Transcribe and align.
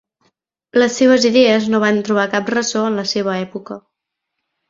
Les 0.83 0.95
seves 1.01 1.27
idees 1.29 1.67
no 1.73 1.81
van 1.83 2.01
trobar 2.09 2.25
ressò 2.53 2.83
en 2.93 2.99
la 3.01 3.05
seva 3.13 3.37
època. 3.45 3.77